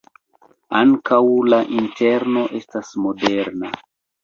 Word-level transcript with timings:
Ankaŭ 0.79 1.19
la 1.55 1.59
interno 1.83 2.45
estas 2.63 2.91
moderna. 3.07 3.75